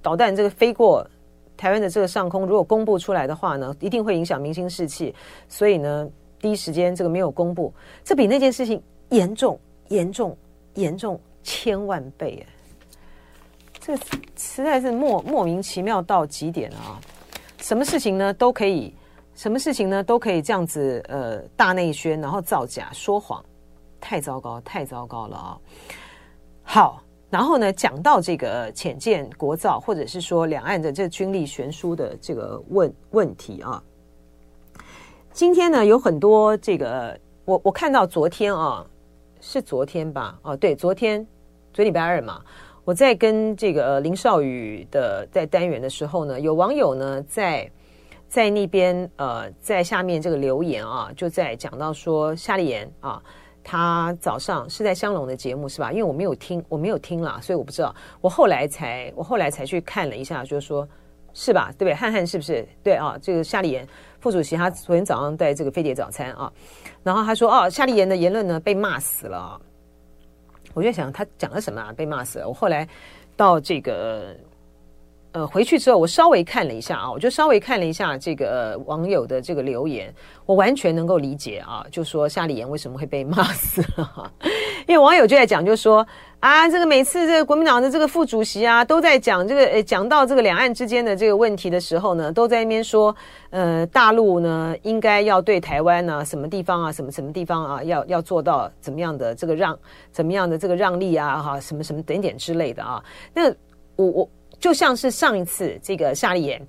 [0.03, 1.09] 导弹这个飞过。
[1.57, 5.13] 台湾的这个上空，如果公布出来的话呢，一定会影响民心士气。
[5.49, 6.09] 所以呢，
[6.41, 7.75] 第一时间这个没有公布，
[8.05, 10.39] 这比那件事情严重、严重、
[10.75, 12.47] 严重千万倍。
[12.47, 12.47] 哎
[13.81, 13.97] 这
[14.37, 17.01] 实在是莫莫名其妙到极点啊！
[17.61, 18.95] 什么事情呢都可以，
[19.39, 23.41] 什么事情呢都可以这样子呃大内宣，然后造假说谎，
[24.01, 25.59] 太糟糕，太糟糕了啊！
[26.65, 27.03] 好。
[27.31, 33.83] 然后呢，讲到这个浅见国造，或者是说两岸的这军力悬殊的这个问问题啊，
[35.31, 38.83] 今天呢有很多这个，我我看到昨天啊，
[39.43, 40.39] 是昨天吧？
[40.43, 41.25] 哦，对，昨天，
[41.75, 42.43] 昨礼拜二嘛，
[42.83, 47.71] 我在跟这个林少宇的在单元的时候呢，有网友呢在
[48.29, 53.23] 在那边呃，在下面这个留言啊，就在讲到说夏立言啊，
[53.65, 55.91] 他早上是在香龙的节目是吧？
[55.91, 57.95] 因为我没有听，我没有听啦，所以我不知道。
[58.21, 60.87] 我后来才，我后来才去看了一下，就是说，
[61.33, 61.73] 是吧？
[61.79, 61.95] 对不对？
[61.95, 62.69] 汉汉是不是？
[62.83, 63.89] 对啊，这个夏立言
[64.21, 66.53] 副主席他昨天早上在这个飞碟早餐啊，
[67.03, 69.59] 然后他说哦，夏立言的言论呢被骂死了。
[70.75, 71.95] 我就想他讲了什么啊？
[71.97, 72.47] 被骂死了。
[72.47, 72.87] 我后来
[73.37, 74.37] 到这个。
[75.33, 80.13] 呃，回去之后我稍微看了一下啊，我就稍微看了一下这个、网友的这个留言，
[80.47, 84.33] 我完全能够理解啊，就说夏立言为什么会被骂死了哈，
[84.89, 86.05] 因为网友就在讲，就说
[86.41, 93.15] 啊，这个每次这个国民党的这个副主席啊，都在讲这个呃，讲到这个两岸之间的这个问题的时候呢，都在那边说，
[93.51, 99.79] 呃，大陆呢应该要对台湾呢、啊、什么地方啊，什么什么地方啊，要要做到怎么样的这个让
[100.11, 103.51] 怎么样的这个让利啊，哈，什么什么等点之类的啊，那
[103.97, 104.29] 我我。
[104.59, 106.61] 就像是上一次这个夏立言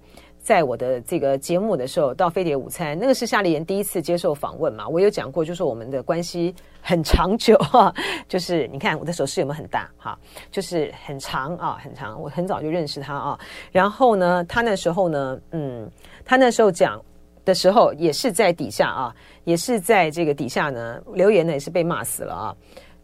[0.41, 7.93] 在我的这个节目的时候，到飞碟午餐，那个是夏立言第一次接受访问嘛，我有讲过，就是我们的关系很长久哈，
[8.27, 10.17] 就是你看我的手势有没有很大哈，
[10.49, 13.39] 就是很长啊，很长，我很早就认识他啊。
[13.71, 15.89] 然后呢，他那时候呢，嗯，
[16.23, 16.99] 他那时候讲
[17.43, 22.55] 的时候也是在底下啊，也是在这个底下呢留言呢，也是被骂死了啊。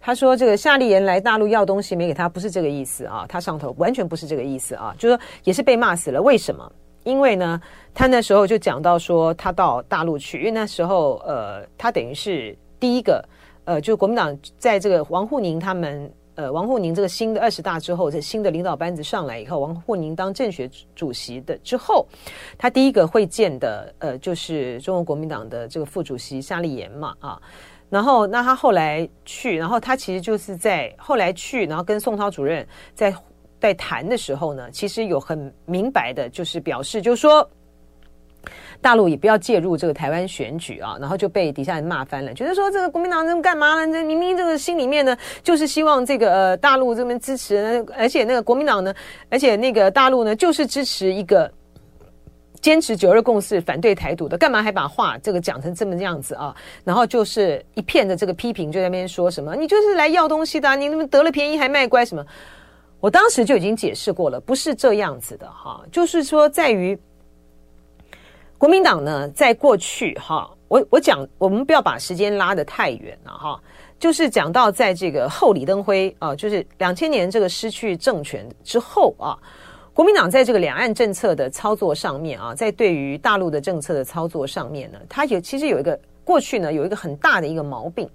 [0.06, 3.26] 他说：“这个夏立言来大陆要东西没给他，不是这个意思啊。
[3.28, 6.22] 他上头完全不是这个意思啊，就是说也是被骂死了。
[6.22, 6.72] 为什么？
[7.06, 7.60] 因为呢，
[7.92, 13.28] 他那时候就讲到说，他到大陆去，因为那时候呃，他等于是第一个
[13.64, 22.06] 呃，就国民党在这个王沪宁他们呃，王沪宁这个新的二十大之后，这新的领导班子上来以后，王沪宁当政协主席的之后，
[22.60, 27.42] 他第一个会见的呃，就是中国国民党的这个副主席夏立言嘛啊。”
[27.90, 33.14] 然后，那他后来去，然后他其实就是在后来去，然后跟宋涛主任在
[33.60, 37.48] 在谈的时候呢，其实有很明白的，就是表示，就是说
[38.82, 43.94] 大陆也不要介入这个台湾选举啊，然后就被底下人骂翻了，觉得说这个国民党这干嘛呢？
[43.94, 48.94] 这明明这个心里面呢，就是希望这个呃大陆这边支持，而且那个国民党呢，
[49.30, 51.52] 而且那个大陆呢，就是支持一个。
[52.62, 56.56] 坚持九二共识、反对台独的，干嘛还把话这个讲成这么样子啊？
[56.84, 62.26] 然后就是一片的这个批评，就在那边说什么，你就是来要东西的，你怎么得了便宜还卖乖什么？
[63.00, 66.98] 我当时就已经解释过了，不是这样子的哈，就是说在于
[68.58, 73.62] 国民党呢，在过去哈，我我讲，我们不要把时间拉得太远了哈，
[74.00, 79.38] 就是讲到在这个后李登辉啊，就是两千年这个失去政权之后啊。
[79.96, 88.06] 国民党在这个两岸政策的操作上面啊，在对于大陆的政策的操作上面呢，它有其实有一个过去呢有一个很大的一个毛病，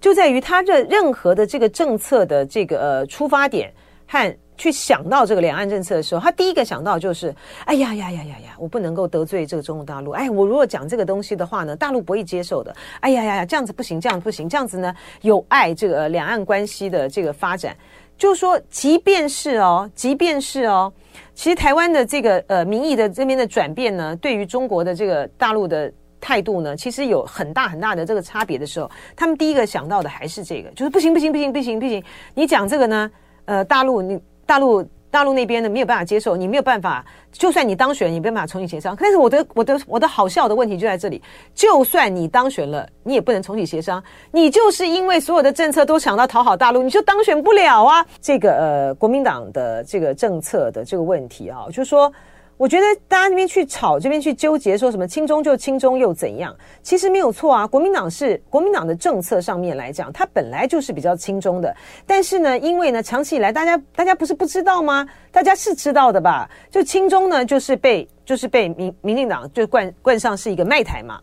[0.00, 3.68] 就在于它的任何的这个政策的这个呃出发点
[4.06, 17.76] 和去想到这个两岸政策的时候，他第一个想到就是，哎呀呀呀呀呀，我不能够得罪这个中国大陆，哎，我如果讲这个东西的话呢，大陆不会接受的，哎呀呀呀，这样子不行，这样不行，这样子呢有碍这个两岸关系的这个发展。
[18.18, 20.92] 就是说，即便是哦，即便是哦，
[21.34, 32.02] 其实台湾的这个呃民意的这边的转变呢，对于中国的这个大陆的态度呢，其实有很大很大的这个差别的时候，他们第一个想到的还是这个，就是不行不行不行不行不行，
[32.34, 33.10] 你讲这个呢，
[33.44, 34.86] 呃，大陆你大陆。
[35.10, 38.96] 大陆那边呢没有办法接受，你没有办法，就算你当选，你没办法重启协商。
[39.00, 41.22] 但是我的我的我的好笑的问题就在这里，
[41.54, 48.04] 就算你当选了，你也不能重启协商，你就是因为所有的政策都想到讨好大陆，你就当选不了啊。
[48.20, 52.12] 这个呃，国民党的这个政策的这个问题啊，就是说。
[52.58, 56.54] 我觉得大家那边去吵，这边去纠结，说什么亲中就亲中又怎样？
[56.82, 57.64] 其实没有错啊。
[57.64, 61.74] 国民党是国民党的政策上面来讲，它本来就是比较亲中的。
[62.04, 65.08] 但是呢，因为呢，长期以来大家大家不是不知道吗？
[65.30, 66.50] 大家是知道的吧？
[66.68, 71.22] 就亲中呢，就是被就是被民民进党就冠冠上是一个卖台嘛。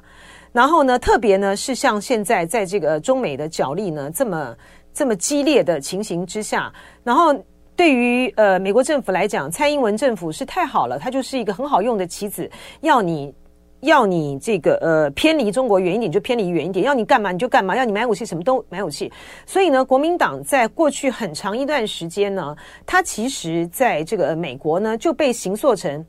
[0.54, 4.56] 然后呢，特别呢是像现在在这个中美的角力呢这么
[4.94, 6.72] 这么激烈的情形之下，
[7.04, 7.36] 然后。
[7.76, 12.50] 对于呃美国政府来讲，蔡英文政府是太好了，它就是一个很好用的棋子，
[12.82, 13.34] 要你
[13.82, 19.12] 要你这个呃偏离中国远一点就偏离远一点，要你干嘛你就干嘛，要你买武器什么都买武器。
[19.46, 26.04] 所以呢，国民党在过去很长一段时间呢，它其实在这个美国呢就被形塑成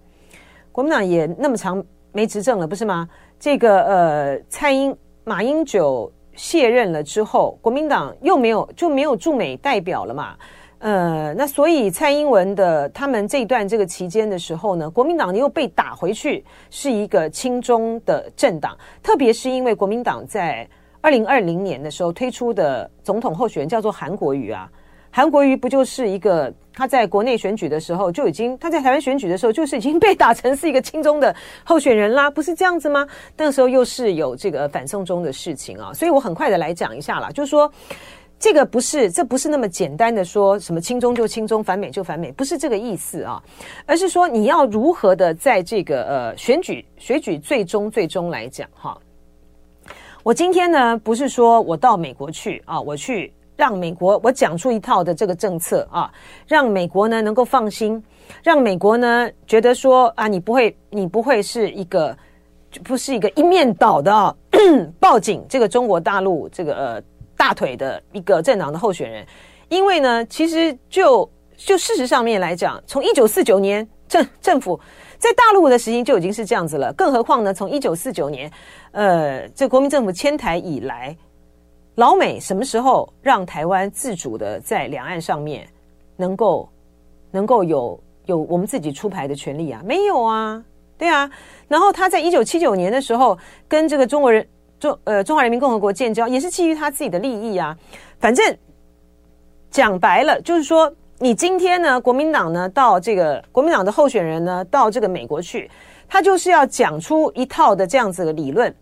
[0.70, 3.08] 国民党也那么长没执政了，不是吗？
[3.40, 10.36] 这个呃蔡英马英九卸任了之后，国民党又没有就没有驻美代表了嘛。
[10.78, 20.68] 呃，那所以蔡英文的他们这一段这个期间的时候呢，国民党又被打回去是一个亲中的政党，特别是因为国民党在
[21.00, 24.70] 二零二零年的时候推出的总统候选人叫做韩国瑜啊，
[25.10, 31.34] 韩国瑜不就是一个他在国内选举的时候就已经他在台湾选举的时候就是已经被打成是一个亲中的
[31.64, 33.06] 候选人啦，不是这样子吗？
[33.34, 37.72] 那时候又是有这个反送中的事情啊，所以我很快的来讲一下啦，就是说。
[38.46, 43.42] 这个不是，这不是那么简单的说什么亲中就亲中，反美就反美，不是这个意思啊，
[43.84, 48.96] 而是说你要如何的在这个呃选举选举最终最终来讲哈。
[50.22, 56.08] 我今天呢不是说我到美国去啊，我去让美国我讲出一套的这个政策啊，
[56.46, 58.00] 让美国呢能够放心，
[58.44, 62.16] 让美国呢觉得说啊你不会你不会是一个
[62.84, 64.32] 不是一个一面倒的啊，
[65.00, 67.02] 报警这个中国大陆这个呃。
[67.36, 69.26] 大腿的一个政党的候选人，
[69.68, 74.80] 因为呢，其实就就事实上面来讲，从一九四九年政政府
[75.18, 78.50] 在大陆的实行就已经是这样子了，更何况呢，从一九四九年，
[78.92, 81.16] 呃，这国民政府迁台以来，
[81.96, 85.68] 老美什么时候让台湾自主的在两岸上面
[86.16, 86.68] 能够
[87.30, 89.82] 能够有有我们自己出牌的权利啊？
[89.84, 90.64] 没有啊，
[90.96, 91.30] 对啊。
[91.68, 94.46] 然后他在一九七九年的时候跟这个中国人。
[94.78, 97.76] 中呃，中华人民共和国建交也是基于他自己的利益啊。
[98.18, 98.56] 反正
[99.70, 105.70] 讲白了，就是说，你今天呢，国民党呢，到这个国民党的候选人呢，到这个美国去，
[106.08, 108.74] 他就是要讲出一套的这样子的理论，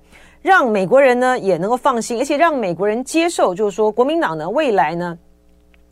[0.42, 5.18] 让美国人呢也能够放心，而且让美国人接受，就是说，国民党呢未来呢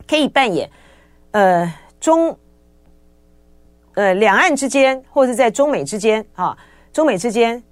[0.07, 0.69] 可以扮演
[1.31, 2.37] 呃中
[3.95, 6.57] 呃两岸之间，或者是在中美之间啊，
[6.93, 7.63] 中美之间。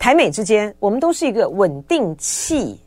[0.00, 2.80] 台美之间，我们都是一个稳定器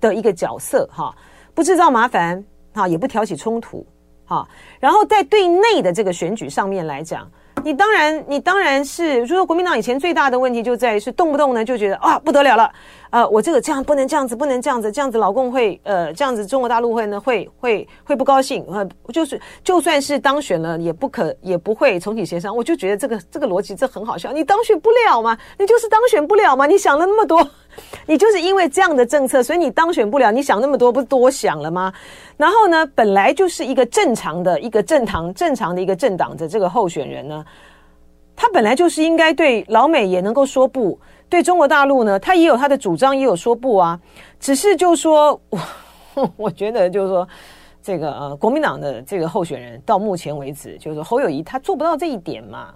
[0.00, 1.14] 的一个角色，哈，
[1.54, 3.84] 不制造麻烦，哈，也不挑起冲突，
[4.24, 4.48] 哈。
[4.78, 7.30] 然后在对内的这个选举上面来讲。
[7.64, 12.70] 你当然，你当然是，就是说国民党以前最大的问题就在于是动不动呢就觉得啊不得了了，
[13.10, 25.38] 呃，我这个这样不能这样子，不能这样子，这样子老共会呃这样子中国大陆会呢会会会不高兴，呃，就是就算是当选了也不可也不会重启协商，我就觉得这个这个逻辑这很好笑，你当选不了吗？
[25.58, 26.66] 你就是当选不了吗？
[26.66, 27.48] 你想了那么多。
[28.06, 30.30] 你就是因为这样的政策，所以你当选不了。
[30.30, 31.92] 你想那么多，不是多想了吗？
[32.36, 37.44] 然后呢，本来就是一个正常的一个政党，正常的一个政党的这个候选人呢，
[38.34, 44.00] 他本来就是应该对老美也能够说不，对中国大陆呢，他也有他的主张，也有说不啊。
[44.40, 45.40] 只是就说，
[46.14, 47.28] 我我觉得就是说，
[47.80, 52.74] 这个呃，国民党的这个候选人到目前为止，就是侯友宜他做不到这一点嘛，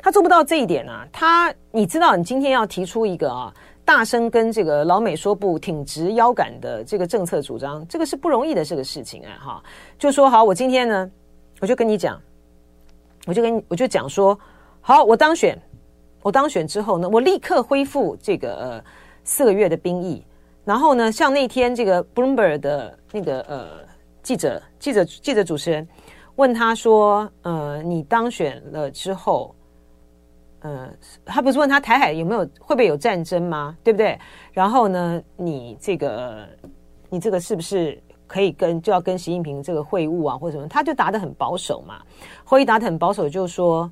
[0.00, 1.04] 他做不到这一点啊。
[1.10, 3.52] 他你知道，你今天要提出一个啊。
[3.88, 9.32] 大声跟这个老美说不，挺直腰杆的这个政策主张，这个是不容易的这个事情啊！
[9.40, 9.62] 哈，
[9.98, 11.10] 就说好，我今天呢，
[11.58, 12.20] 我就跟你讲，
[13.24, 14.38] 我就跟你我就讲说，
[14.82, 15.58] 好，我当选，
[16.20, 18.84] 我当选之后呢，我立刻恢复这个呃
[19.24, 20.22] 四个月的兵役，
[20.66, 23.68] 然后呢，像那天这个 Bloomberg 的那个呃
[24.22, 25.88] 记者记者记者主持人
[26.36, 29.54] 问他说，呃，你当选了之后。
[30.60, 30.92] 呃，
[31.24, 33.76] 他不是问他台海有没有会不会有战争吗？
[33.84, 34.18] 对不对？
[34.52, 36.48] 然后呢，你这个
[37.08, 40.66] 你这个是不是可以跟就要跟习近平这个会晤啊，或者什么？
[40.66, 42.02] 他就答得很保守嘛。
[42.44, 43.88] 回答得很保守，就说，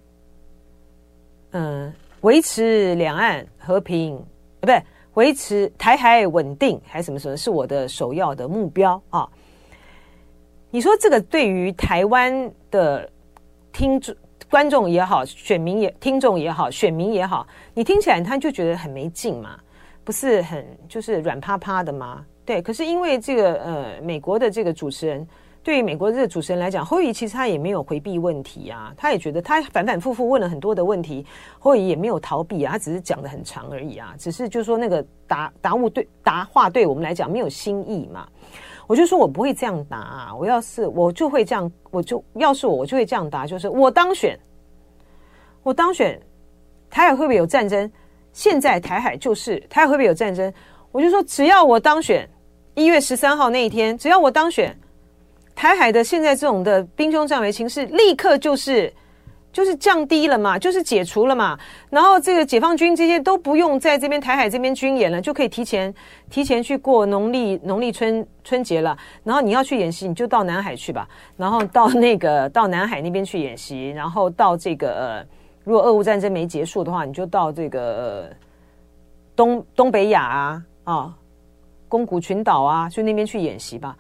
[1.52, 4.20] 嗯、维持两岸和平，
[4.58, 4.82] 不对，
[5.14, 9.28] 维持台海稳定还是什么什么，是我的首要的目标啊。
[10.70, 13.08] 你说这个对于台湾的
[13.72, 14.12] 听众？
[14.48, 19.58] 观众也好，选民也听众也好，选民也好，你听起来他就觉得很没劲嘛，
[20.04, 22.24] 不是很就是软趴趴的吗？
[22.44, 25.26] 对，可是因为这个呃，美国的这个主持人，
[25.64, 31.26] 对于美国的这个主持人来讲，侯友其实他也没有回避问题啊，他也觉得他反反复复问了很多的问题，
[31.58, 38.28] 侯友也没有逃避啊，他只是讲得很长而已啊，只是就是说那个答答物对答话对我们来讲没有新意嘛。
[38.86, 40.34] 我就说，我不会这样答啊！
[40.34, 44.38] 我要是我就会这样，我就要是我，我就会这样答，就是我当选，
[45.62, 46.20] 我当选，
[46.88, 47.90] 台海会不会有战争？
[48.32, 50.52] 现在台海就是台海会不会有战争？
[50.92, 52.28] 我就说，只要我当选，
[52.74, 54.78] 一月十三号那一天，只要我当选，
[55.54, 58.92] 台海的现在这种的兵凶战危情势，立刻就是。
[59.56, 65.94] 就是降低了嘛，就是解除了嘛，然后这个解放军这些都不用在这边台海这边军演了，就可以提前
[66.28, 68.94] 提前去过农历农历春春节了。
[69.24, 71.08] 然后你要去演习，你就到南海去吧，
[71.38, 75.26] 然后到那个到南海那边去演习，然后到这个呃，
[75.64, 78.28] 如果俄乌战争没结束的话，你就到这个、
[79.34, 81.14] 东东北亚啊啊，
[81.88, 83.96] 宫古群岛啊，去那边去演习吧。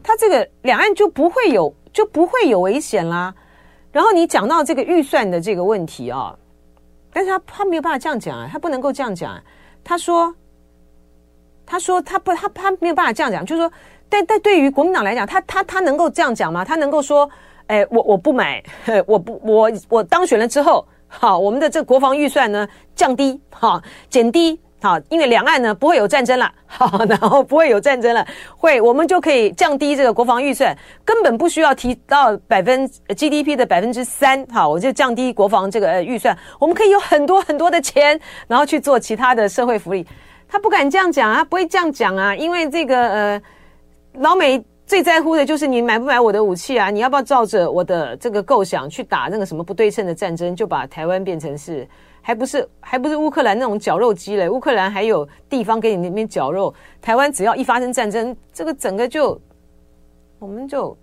[0.00, 3.34] 他这个两岸就不会有就不会有危险啦。
[3.96, 6.38] 然后你讲到这个预算的这个问题啊、哦，
[7.14, 9.32] 但是他他没有办法这样讲啊，他不能够这样讲。
[9.32, 9.42] 啊
[9.82, 10.34] 他说，
[11.64, 13.72] 他说他不他他没有办法这样讲，就是说
[14.10, 16.62] 但但对于国民党来讲，他他他能够这样讲吗？
[16.62, 17.26] 他能够说，
[17.68, 18.62] 哎，我我不买，
[19.08, 23.80] 我不我我当选了之后，好，我们的这个国防预算呢降低，好
[24.10, 24.60] 减低。
[24.82, 28.24] 好，因为两岸呢不会有战争了， 好，然后不会有战争了，
[28.56, 40.06] 会我们就可以降低这个国防预算，根本不需要提到百分 GDP 的百分之三，好，我就降低国防这个预算，我们可以有很多很多的钱，然后去做其他的社会福利。
[40.46, 43.42] 他不敢这样讲啊，不会这样讲啊，因为这个呃，
[44.18, 51.88] 老美最在乎的就是你买不买我的武器啊，你要不要照着我的这个构想去打那个什么不对称的战争，就把台湾变成是。
[52.26, 59.40] 还不是还不是乌克兰那种绞肉机嘞，乌克兰还有地方给你那边绞肉，台湾只要一发生战争，这个整个就，
[60.40, 60.98] 我们就，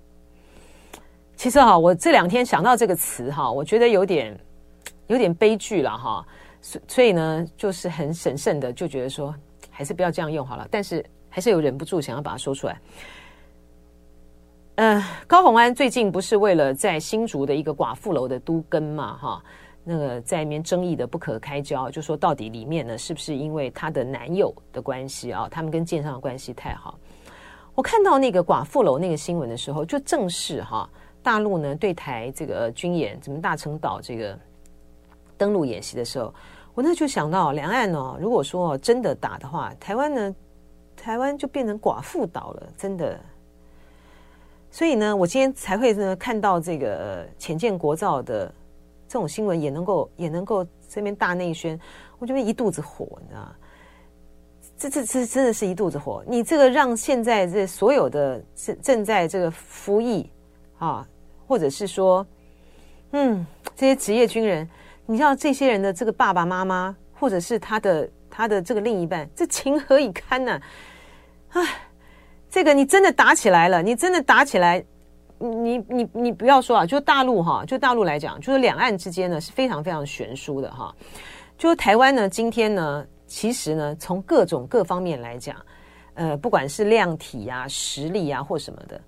[1.38, 4.38] 其实哈，我这两天想到这个词哈，我觉得有点
[5.08, 6.28] 有点悲剧了哈，
[6.60, 9.34] 所所以呢，就是很审慎的就觉得说，
[9.70, 12.78] 还是不要这样用好了，但是还是有忍不住想要把它说出来。
[14.76, 19.42] 嗯、高虹安最近不是为了在新竹的一个寡妇楼的都更嘛哈。
[19.86, 25.48] 那个在里面争议的不可开交，就说到底里面呢，是不是因为她的男友的关系啊？
[25.52, 26.98] 他们跟建商的关系太好。
[27.76, 30.90] 我看到那个寡妇楼那个新闻的时候，就正是哈，
[31.22, 34.40] 大陆呢对台这个军演，怎么大陈岛这个
[35.38, 36.34] 登陆演习的时候，
[36.74, 40.36] 我那就想到两岸哦，如果说真的打的话，台湾呢，
[40.96, 43.20] 台湾就变成寡妇岛了，真的。
[44.72, 48.50] 所以呢，我今天才会呢看到这个浅见国造的。
[49.14, 51.80] 这种新闻也能够也能够这边大内宣，
[52.18, 53.56] 我觉得一肚子火，你知道？
[54.76, 56.24] 这这这真的是一肚子火。
[56.28, 60.28] 你这个让现在这所有的正正在这个服役
[60.80, 61.08] 啊，
[61.46, 62.26] 或者是说，
[63.12, 63.46] 嗯，
[63.76, 64.68] 这些职业军人，
[65.06, 70.60] 你知道这些人的这个爸爸妈妈，或者是他的他的这个另一半，这情何以堪呢？
[71.50, 71.62] 啊，
[72.50, 74.84] 这个你真的打起来了，你真的打起来。
[75.44, 80.96] 你你你不要说啊，就大陆哈，就大陆来讲，就是两岸之间呢是非常非常悬殊的哈。
[81.58, 85.56] 就台湾呢，今天呢，其实呢，从各种各方面来讲，
[86.14, 89.00] 呃，不管是量体啊、实力啊或什么的，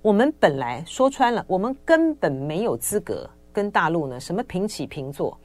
[0.00, 5.36] 我们本来说穿了，我们根本没有资格跟大陆呢什么平起平坐。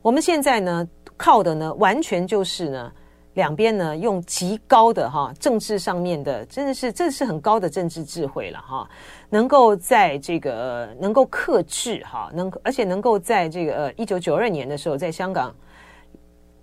[0.00, 2.92] 我们现在呢，靠的呢，完全就是呢。
[3.38, 8.90] 两边呢，用极高的哈政治上面的，真的是这是很高的政治智慧了哈，
[9.30, 15.54] 能够在这个能够克制哈，能而且能够在这个一九九二年的时候，在香港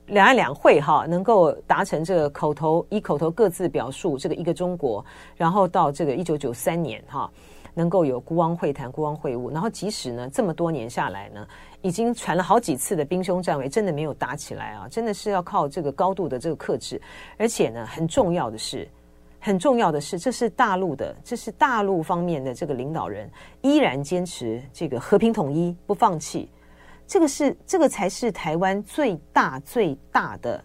[0.08, 5.04] 两岸两会哈，能够达成这个口头以口头各自表述这个一个中国，
[5.38, 7.32] 然后到这个一九九三年哈。
[7.78, 11.46] 能够有孤汪会谈、孤汪会晤，然后即使呢这么多年下来呢，
[11.86, 14.88] 已经传了好几次的兵凶战危，真的没有打起来啊！
[14.90, 17.00] 真的是要靠这个高度的这个克制，
[17.38, 18.90] 而且呢，很重要的是，
[19.40, 23.30] 很重要的是，这是大陆的，这是大陆方面的这个领导人
[23.62, 26.50] 依然坚持这个和平统一不放弃，
[27.06, 30.60] 这个是这个才是台湾最大最大的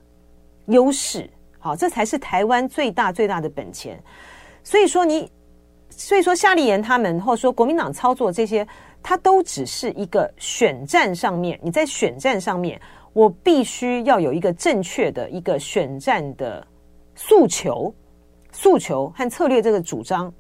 [0.69, 4.03] 优势，好，这才是台湾最大最大的本钱。
[4.65, 5.31] 所以说你。
[5.93, 8.67] 所以说，夏立言他们，或者说国民党操作这些，
[9.03, 11.59] 它都只是一个选战上面。
[11.63, 12.81] 你在选战上面，
[13.13, 16.67] 我必须要有一个正确的一个选战的
[17.15, 17.93] 诉求、
[18.53, 20.33] 诉求和策略这个主张。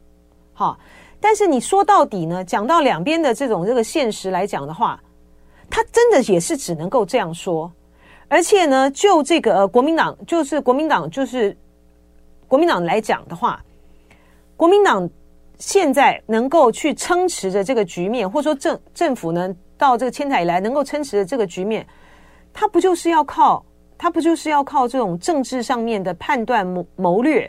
[0.53, 0.79] 好，
[1.19, 5.03] 但是你说到底呢，讲到两边的这种这个现实来讲的话，
[5.71, 7.73] 他真的也是只能够这样说。
[8.29, 11.57] 而且呢，就这个呃国民党，就是国民党，就是
[12.47, 13.65] 国民党来讲的话，
[14.57, 15.09] 国民党。
[15.61, 21.87] 现在能够去撑持着这个局面，或者说政政府呢，到这个迁台以来能够撑持着这个局面，
[22.51, 23.63] 他不就是要靠
[23.99, 27.49] 他不就是要靠这种政治上面的判断谋谋略，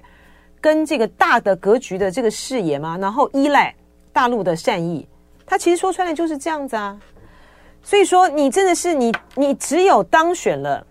[0.59, 2.97] 跟这个大的格局的这个视野吗？
[2.99, 3.74] 然后依赖
[4.12, 5.07] 大陆的善意，
[5.45, 6.99] 他其实说穿了就是这样子啊。
[7.82, 10.86] 所以说，你真的是你你只有当选了，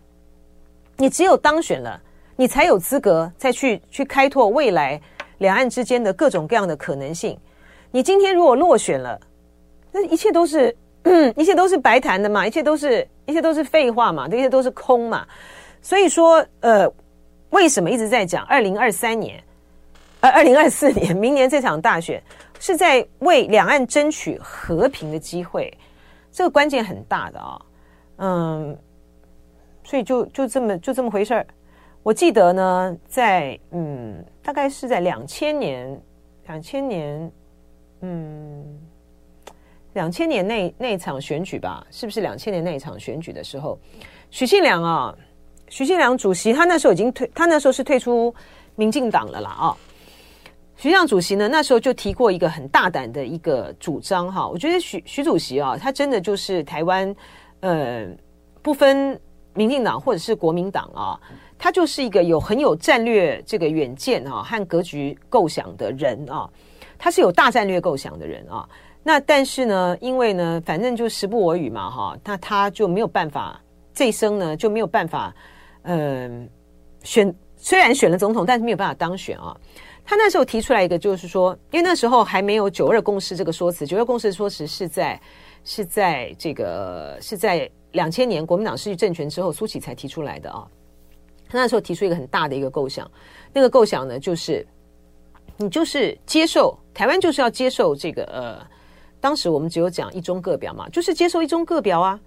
[0.97, 2.01] 你只有当选了，
[2.35, 4.99] 你才有资格再去去开拓未来。
[5.41, 7.37] 两岸之间的各种各样的可能性，
[7.91, 9.19] 你今天如果落选了，
[9.91, 10.75] 那一切都是，
[11.35, 15.27] 一切都是白谈的嘛，一切都是一切都是废话嘛，这些都是空嘛。
[15.81, 16.87] 所以说，呃，
[17.49, 19.43] 为什么一直在讲二零二三年，
[20.21, 22.23] 呃，二零二四年， 明年这场大选
[22.59, 25.73] 是在为两岸争取和平的机会，
[26.31, 27.59] 这个关键很大的啊、
[28.19, 28.77] 嗯，
[29.85, 31.47] 所以就就这么就这么回事儿。
[32.03, 36.01] 我记得呢，在嗯，大概是在两千年，
[36.47, 37.33] 两千年，
[38.01, 38.81] 嗯，
[39.93, 43.79] 两千年那那场选举吧，是不是两千年那一场选举的时候，
[44.31, 45.15] 许信良啊，
[45.69, 48.35] 许信良主席他那时候已经退，他那时候是退出
[48.77, 49.77] 民进党了啦啊。
[50.77, 57.15] 徐相主席呢，那时候就提过一个很大胆的一个主张哈，我觉得徐徐主席啊，他真的就是台湾，
[57.61, 58.09] 呃，
[58.63, 59.21] 不分
[59.53, 61.21] 民进党或者是国民党啊，
[61.63, 66.49] 他就是一个有很有战略这个远见啊和格局构想的人啊，
[66.99, 68.67] 他是有大战略构想的人啊。
[69.03, 73.61] 那但是呢，因为呢，反正就时不我与嘛哈，那他就没有办法，
[73.93, 75.35] 这一生呢就没有办法，
[75.83, 76.49] 嗯、
[77.03, 79.55] 选虽然选了总统，但是没有办法当选啊。
[80.03, 85.21] 他那时候提出来一个，就是说，因为那时候还没有“九二共识”这个说辞，“九二共识”说辞是在
[85.63, 90.67] 是在这个是在两千年国民党失去政权之后，苏起才提出来的啊。
[91.51, 93.11] 他那时候提出一个很大的一个构想，
[93.53, 94.67] 那个构想呢，就是
[95.57, 98.67] 你就是接受台湾就是要接受这个呃，
[99.21, 102.19] 当时我们只有讲一中各表嘛，就是接受一中各表啊。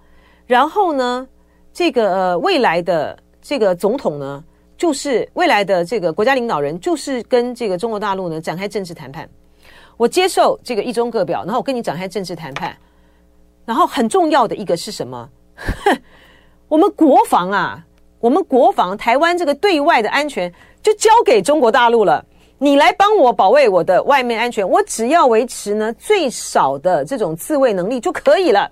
[0.45, 1.27] 然后呢，
[1.71, 4.43] 这个呃未来的这个总统呢。
[4.75, 9.29] 就是未来的这个国家领导人，就是跟这个中国大陆呢展开政治谈判。
[9.95, 12.75] 我接受这个一中各表，然后我跟你展开政治谈判。
[13.65, 15.29] 然后很重要的一个是什么？
[16.67, 17.85] 我们国防啊，
[18.23, 20.49] 我们国防台湾这个对外的安全
[20.81, 22.23] 就交给中国大陆了。
[22.57, 28.71] 你来帮我保卫我的外面安全，我只要维持呢最少的这种自卫能力就可以了。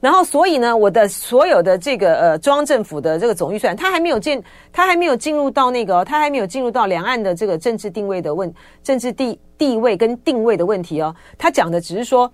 [0.00, 4.42] 然后，所以呢，我的所有的这个呃中央政府的这个总预算，它还没有进，
[4.72, 8.50] 它还没有进入到那个，它还没有进入到两岸的这个政治定位的问，
[8.82, 11.14] 政治地地位跟定位的问题哦。
[11.36, 12.32] 他讲的只是说，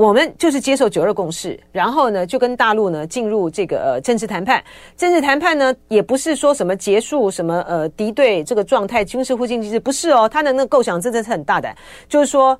[0.00, 4.64] 我们就是接受九二共识，然后呢，就跟大陆呢进入这个呃政治谈判。
[4.96, 10.26] 政治谈判呢，也不是说什么结束什么呃敌对这个状态，军事互信机制不是哦。
[10.26, 11.76] 他的那个构想真的是很大胆，
[12.08, 12.58] 就是说，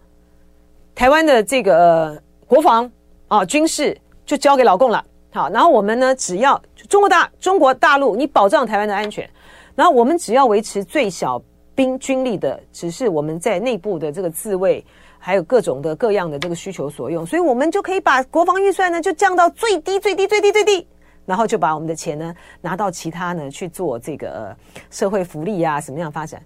[0.94, 2.92] 台湾的这个、呃、国防
[3.28, 3.96] 啊军事。
[4.26, 9.28] 就交给老共了，好，然后我们呢，只要中国大中国大陆，你保障台湾的安全，
[9.74, 11.42] 然后我们只要维持最小
[11.74, 14.84] 兵军力的，只是我们在内部的这个自卫，
[15.20, 20.84] 还有各种的各样的这个需求所用，所以我们就可以把国防预算呢就降到最低最低最低最低，
[21.26, 24.56] 然后就把我们的钱呢拿到其他呢去做这个、
[24.90, 26.42] 社会福利啊什么样发展？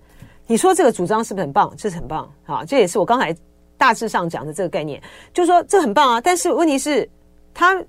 [0.47, 1.73] 你说这个主张是不是很棒？
[1.79, 3.35] 这是很棒，啊，这也是我刚才
[3.79, 5.01] 大致上讲的这个概念，
[5.33, 7.09] 就是说这很棒啊，但是问题是。
[7.57, 7.81] 他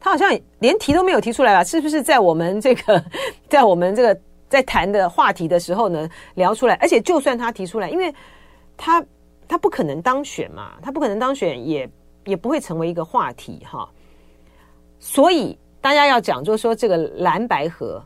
[0.00, 1.62] 他好像连提都没有提出来吧？
[1.62, 3.04] 是不是在我们这个
[3.50, 4.18] 在我们这个
[4.48, 6.74] 在谈的话题的时候呢聊出来？
[6.76, 8.10] 而且就算他提出来，因为
[8.78, 9.04] 他
[9.48, 11.90] 他不可能当选嘛，他不可能当选，也
[12.24, 13.88] 也不会成为一个话题哈。
[14.98, 18.02] 所以大家要讲，就是说这个蓝白合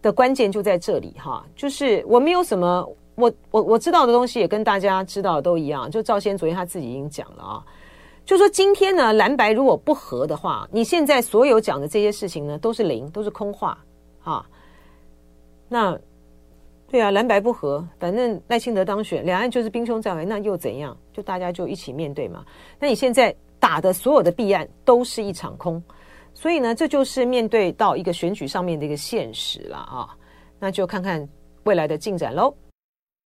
[0.00, 1.44] 的关键就在这里哈。
[1.54, 5.90] 就是我没有什么，我我我知道的东西也跟大家知道的都一样。
[5.90, 7.64] 就赵先昨天他自己已经讲了啊。
[8.24, 13.76] 就说今天呢，蓝白如果不合的话，你现在所有讲的这些事情呢，都是零，都是空话
[14.22, 14.46] 啊。
[15.68, 15.98] 那
[16.90, 20.96] 对啊，蓝白不合，反正赖清德当选，两岸就是兵凶战危，那又怎样？
[21.12, 22.44] 就大家就一起面对嘛。
[22.80, 25.80] 那你现在打的所有的弊案都是一场空，
[26.34, 30.10] 所以呢，这就是面对到一个选举上面的一个现实了啊。
[30.58, 31.26] 那就看看
[31.62, 32.52] 未来的进展喽。